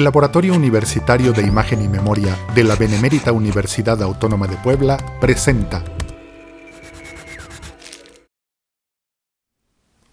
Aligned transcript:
El 0.00 0.04
Laboratorio 0.04 0.54
Universitario 0.54 1.34
de 1.34 1.42
Imagen 1.42 1.82
y 1.82 1.86
Memoria 1.86 2.34
de 2.54 2.64
la 2.64 2.74
Benemérita 2.74 3.32
Universidad 3.32 4.02
Autónoma 4.02 4.46
de 4.46 4.56
Puebla 4.56 4.96
presenta. 5.20 5.84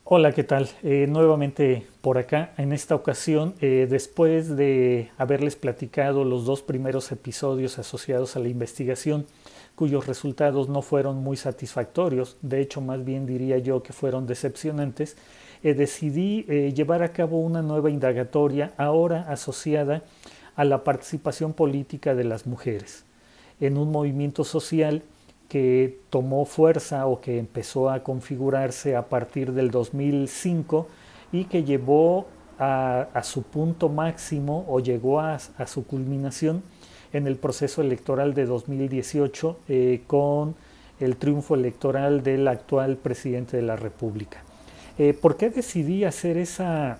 Hola, 0.04 0.34
¿qué 0.34 0.44
tal? 0.44 0.68
Eh, 0.84 1.06
nuevamente 1.08 1.88
por 2.02 2.18
acá, 2.18 2.52
en 2.58 2.74
esta 2.74 2.96
ocasión, 2.96 3.56
eh, 3.62 3.88
después 3.90 4.58
de 4.58 5.10
haberles 5.18 5.56
platicado 5.56 6.26
los 6.26 6.44
dos 6.44 6.62
primeros 6.62 7.10
episodios 7.14 7.80
asociados 7.80 8.36
a 8.36 8.40
la 8.40 8.50
investigación, 8.50 9.26
cuyos 9.76 10.06
resultados 10.06 10.68
no 10.68 10.82
fueron 10.82 11.24
muy 11.24 11.38
satisfactorios, 11.38 12.36
de 12.42 12.60
hecho 12.60 12.82
más 12.82 13.06
bien 13.06 13.26
diría 13.26 13.58
yo 13.60 13.84
que 13.84 13.94
fueron 13.94 14.28
decepcionantes, 14.28 15.16
eh, 15.64 15.74
decidí 15.74 16.46
eh, 16.48 16.74
llevar 16.76 17.04
a 17.04 17.14
cabo 17.14 17.40
una 17.40 17.62
nueva 17.62 17.90
indagatoria 17.90 18.74
ahora 18.78 19.26
asociada 19.30 20.04
a 20.56 20.64
la 20.64 20.84
participación 20.84 21.54
política 21.54 22.16
de 22.16 22.24
las 22.24 22.48
mujeres 22.48 23.06
en 23.60 23.78
un 23.78 23.92
movimiento 23.92 24.44
social 24.44 25.04
que 25.50 26.00
tomó 26.10 26.46
fuerza 26.46 27.08
o 27.08 27.22
que 27.22 27.40
empezó 27.40 27.90
a 27.90 28.04
configurarse 28.04 28.96
a 28.96 29.08
partir 29.08 29.54
del 29.54 29.72
2005 29.72 30.88
y 31.32 31.46
que 31.46 31.64
llevó 31.64 32.28
a, 32.60 33.22
su 33.24 33.44
punto 33.44 33.88
máximo 33.90 34.66
o 34.68 34.80
llegó 34.80 35.20
a, 35.20 35.40
su 35.40 35.86
culminación 35.86 36.64
en 37.14 37.28
el 37.28 37.38
proceso 37.38 37.82
electoral 37.82 38.34
de 38.34 38.46
2018 38.46 39.60
eh, 39.70 40.02
con 40.08 40.56
el 41.00 41.16
triunfo 41.18 41.56
electoral 41.56 42.24
del 42.24 42.48
actual 42.48 42.98
presidente 42.98 43.58
de 43.58 43.64
la 43.64 43.76
República. 43.76 44.44
Eh, 45.00 45.14
¿Por 45.14 45.38
qué 45.38 45.52
decidí 45.52 46.06
hacer 46.06 46.38
esa, 46.38 46.98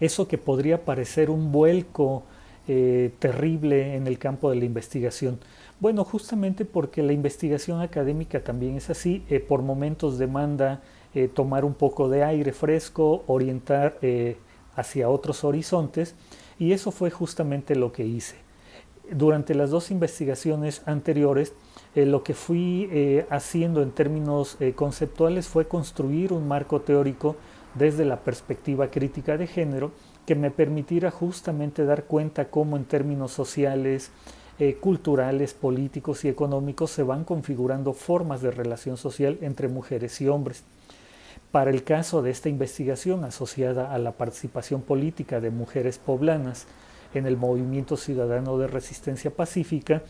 eso 0.00 0.26
que 0.28 0.38
podría 0.38 0.84
parecer 0.84 1.28
un 1.28 1.52
vuelco 1.52 2.22
eh, 2.68 3.12
terrible 3.18 3.96
en 3.96 4.06
el 4.06 4.18
campo 4.18 4.48
de 4.48 4.56
la 4.56 4.64
investigación? 4.64 5.38
Bueno, 5.78 6.04
justamente 6.04 6.64
porque 6.64 7.02
la 7.02 7.12
investigación 7.12 7.82
académica 7.82 8.40
también 8.40 8.76
es 8.76 8.88
así, 8.88 9.22
eh, 9.28 9.40
por 9.40 9.62
momentos 9.62 10.18
demanda 10.18 10.82
tomar 11.32 11.64
un 11.64 11.72
poco 11.72 12.10
de 12.10 12.22
aire 12.22 12.52
fresco, 12.52 13.24
orientar 13.26 13.98
hacia 14.74 15.08
otros 15.08 15.44
horizontes, 15.44 16.14
y 16.58 16.72
eso 16.72 16.90
fue 16.90 17.10
justamente 17.10 17.74
lo 17.74 17.90
que 17.90 18.04
hice. 18.04 18.36
Durante 19.10 19.54
las 19.54 19.70
dos 19.70 19.90
investigaciones 19.90 20.82
anteriores, 20.84 21.54
eh, 21.96 22.04
lo 22.04 22.22
que 22.22 22.34
fui 22.34 22.90
eh, 22.92 23.26
haciendo 23.30 23.82
en 23.82 23.90
términos 23.90 24.58
eh, 24.60 24.74
conceptuales 24.74 25.48
fue 25.48 25.66
construir 25.66 26.30
un 26.34 26.46
marco 26.46 26.82
teórico 26.82 27.36
desde 27.74 28.04
la 28.04 28.20
perspectiva 28.20 28.88
crítica 28.88 29.38
de 29.38 29.46
género 29.46 29.92
que 30.26 30.34
me 30.34 30.50
permitiera 30.50 31.10
justamente 31.10 31.86
dar 31.86 32.04
cuenta 32.04 32.50
cómo 32.50 32.76
en 32.76 32.84
términos 32.84 33.32
sociales, 33.32 34.10
culturales, 34.80 35.52
políticos 35.52 36.24
y 36.24 36.28
económicos 36.28 36.90
se 36.90 37.02
van 37.02 37.24
configurando 37.24 37.92
formas 37.92 38.40
de 38.40 38.50
relación 38.50 38.96
social 38.96 39.38
entre 39.42 39.68
mujeres 39.68 40.20
y 40.20 40.28
hombres. 40.28 40.64
Para 41.52 41.70
el 41.70 41.84
caso 41.84 42.22
de 42.22 42.30
esta 42.30 42.48
investigación 42.48 43.24
asociada 43.24 43.92
a 43.92 43.98
la 43.98 44.12
participación 44.12 44.80
política 44.80 45.40
de 45.40 45.50
mujeres 45.50 45.98
poblanas 45.98 46.66
en 47.14 47.26
el 47.26 47.36
movimiento 47.36 47.96
ciudadano 47.96 48.58
de 48.58 48.66
resistencia 48.66 49.30
pacífica, 49.30 50.02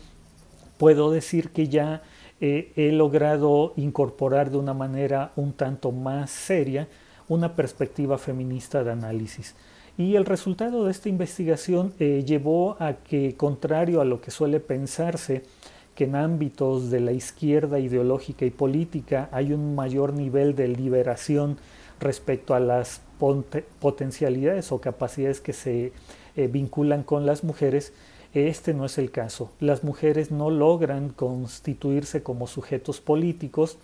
puedo 0.77 1.11
decir 1.11 1.49
que 1.49 1.67
ya 1.67 2.01
eh, 2.39 2.71
he 2.75 2.91
logrado 2.91 3.73
incorporar 3.77 4.51
de 4.51 4.57
una 4.57 4.73
manera 4.73 5.31
un 5.35 5.53
tanto 5.53 5.91
más 5.91 6.29
seria 6.29 6.87
una 7.27 7.55
perspectiva 7.55 8.17
feminista 8.17 8.83
de 8.83 8.91
análisis. 8.91 9.55
Y 9.97 10.15
el 10.15 10.25
resultado 10.25 10.85
de 10.85 10.91
esta 10.91 11.09
investigación 11.09 11.93
eh, 11.99 12.23
llevó 12.25 12.77
a 12.79 12.93
que, 12.93 13.35
contrario 13.35 13.99
a 13.99 14.05
lo 14.05 14.21
que 14.21 14.29
suele 14.29 14.59
pensarse, 14.59 15.43
que 15.95 16.03
en 16.03 16.15
ámbitos 16.15 16.91
de 16.91 16.99
la 16.99 17.11
izquierda 17.11 17.79
ideológica 17.79 18.45
y 18.45 18.51
política 18.51 19.29
hay 19.31 19.51
un 19.51 19.73
mayor 19.73 20.13
nivel 20.13 20.55
de 20.55 20.67
liberación 20.67 21.57
respecto 21.99 22.53
a 22.53 22.59
las 22.59 23.01
potencialidades 23.79 24.71
o 24.71 24.79
capacidades 24.79 25.41
que 25.41 25.53
se 25.53 25.91
eh, 26.35 26.47
vinculan 26.47 27.01
con 27.01 27.25
las 27.25 27.43
mujeres, 27.43 27.93
este 28.37 28.73
no 28.73 28.85
es 28.85 28.97
el 28.97 29.09
caso. 29.09 29.49
Las 29.59 29.83
mujeres 29.83 30.31
no 30.31 30.51
logran 30.51 31.09
constituirse 31.09 32.23
como 32.23 32.45
sujetos 32.45 33.01
políticos, 33.01 33.77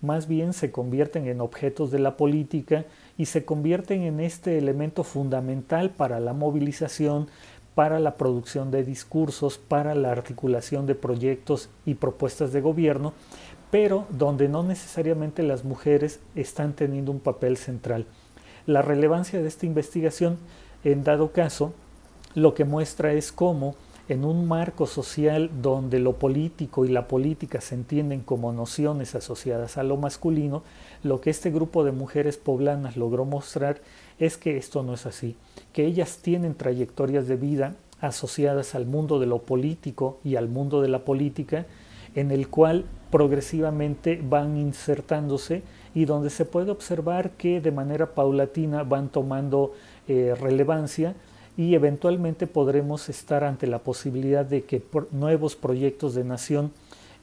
más 0.00 0.26
bien 0.26 0.52
se 0.52 0.72
convierten 0.72 1.26
en 1.28 1.40
objetos 1.40 1.90
de 1.90 1.98
la 1.98 2.16
política 2.16 2.86
y 3.16 3.26
se 3.26 3.44
convierten 3.44 4.02
en 4.02 4.20
este 4.20 4.58
elemento 4.58 5.04
fundamental 5.04 5.90
para 5.90 6.18
la 6.18 6.32
movilización, 6.32 7.28
para 7.74 8.00
la 8.00 8.16
producción 8.16 8.70
de 8.70 8.82
discursos, 8.82 9.58
para 9.58 9.94
la 9.94 10.10
articulación 10.10 10.86
de 10.86 10.94
proyectos 10.94 11.68
y 11.86 11.94
propuestas 11.94 12.52
de 12.52 12.60
gobierno, 12.60 13.12
pero 13.70 14.06
donde 14.10 14.48
no 14.48 14.62
necesariamente 14.62 15.42
las 15.42 15.64
mujeres 15.64 16.20
están 16.34 16.72
teniendo 16.72 17.12
un 17.12 17.20
papel 17.20 17.56
central. 17.56 18.06
La 18.66 18.82
relevancia 18.82 19.40
de 19.40 19.48
esta 19.48 19.66
investigación, 19.66 20.38
en 20.84 21.04
dado 21.04 21.32
caso, 21.32 21.72
lo 22.34 22.54
que 22.54 22.64
muestra 22.64 23.12
es 23.12 23.32
cómo 23.32 23.76
en 24.10 24.24
un 24.24 24.48
marco 24.48 24.88
social 24.88 25.48
donde 25.62 26.00
lo 26.00 26.14
político 26.14 26.84
y 26.84 26.88
la 26.88 27.06
política 27.06 27.60
se 27.60 27.76
entienden 27.76 28.22
como 28.22 28.52
nociones 28.52 29.14
asociadas 29.14 29.78
a 29.78 29.84
lo 29.84 29.96
masculino, 29.96 30.64
lo 31.04 31.20
que 31.20 31.30
este 31.30 31.52
grupo 31.52 31.84
de 31.84 31.92
mujeres 31.92 32.36
poblanas 32.36 32.96
logró 32.96 33.24
mostrar 33.24 33.80
es 34.18 34.36
que 34.36 34.56
esto 34.56 34.82
no 34.82 34.94
es 34.94 35.06
así, 35.06 35.36
que 35.72 35.86
ellas 35.86 36.18
tienen 36.22 36.56
trayectorias 36.56 37.28
de 37.28 37.36
vida 37.36 37.76
asociadas 38.00 38.74
al 38.74 38.84
mundo 38.84 39.20
de 39.20 39.26
lo 39.26 39.42
político 39.42 40.18
y 40.24 40.34
al 40.34 40.48
mundo 40.48 40.82
de 40.82 40.88
la 40.88 41.04
política, 41.04 41.66
en 42.16 42.32
el 42.32 42.48
cual 42.48 42.86
progresivamente 43.12 44.20
van 44.28 44.56
insertándose 44.56 45.62
y 45.94 46.04
donde 46.04 46.30
se 46.30 46.44
puede 46.44 46.72
observar 46.72 47.30
que 47.30 47.60
de 47.60 47.70
manera 47.70 48.12
paulatina 48.12 48.82
van 48.82 49.08
tomando 49.08 49.72
eh, 50.08 50.34
relevancia 50.34 51.14
y 51.56 51.74
eventualmente 51.74 52.46
podremos 52.46 53.08
estar 53.08 53.44
ante 53.44 53.66
la 53.66 53.78
posibilidad 53.78 54.44
de 54.44 54.62
que 54.62 54.82
nuevos 55.10 55.56
proyectos 55.56 56.14
de 56.14 56.24
nación 56.24 56.72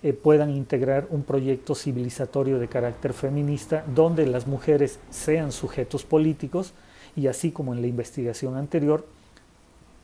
eh, 0.04 0.14
puedan 0.14 0.52
integrar 0.52 1.08
un 1.10 1.24
proyecto 1.24 1.74
civilizatorio 1.74 2.60
de 2.60 2.68
carácter 2.68 3.14
feminista 3.14 3.84
donde 3.94 4.28
las 4.28 4.46
mujeres 4.46 5.00
sean 5.10 5.52
sujetos 5.52 6.04
políticos 6.04 6.74
y 7.16 7.28
así 7.28 7.52
como 7.52 7.74
en 7.74 7.82
la 7.82 7.88
investigación 7.88 8.58
anterior, 8.58 9.06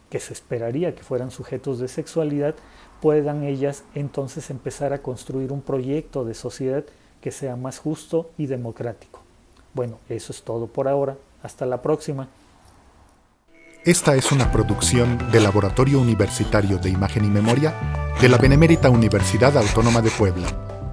que 0.09 0.19
se 0.19 0.33
esperaría 0.33 0.95
que 0.95 1.03
fueran 1.03 1.31
sujetos 1.31 1.79
de 1.79 1.87
sexualidad, 1.87 2.55
puedan 3.01 3.43
ellas 3.43 3.83
entonces 3.93 4.49
empezar 4.49 4.93
a 4.93 4.99
construir 4.99 5.51
un 5.51 5.61
proyecto 5.61 6.25
de 6.25 6.33
sociedad 6.33 6.83
que 7.21 7.31
sea 7.31 7.55
más 7.55 7.79
justo 7.79 8.29
y 8.37 8.47
democrático. 8.47 9.21
Bueno, 9.73 9.97
eso 10.09 10.31
es 10.31 10.43
todo 10.43 10.67
por 10.67 10.87
ahora. 10.87 11.17
Hasta 11.41 11.65
la 11.65 11.81
próxima. 11.81 12.27
Esta 13.85 14.15
es 14.15 14.31
una 14.31 14.49
producción 14.49 15.17
del 15.33 15.43
Laboratorio 15.43 15.99
Universitario 15.99 16.77
de 16.77 16.89
Imagen 16.89 17.25
y 17.25 17.27
Memoria 17.27 18.13
de 18.21 18.29
la 18.29 18.37
Benemérita 18.37 18.89
Universidad 18.89 19.57
Autónoma 19.57 20.01
de 20.01 20.09
Puebla. 20.09 20.47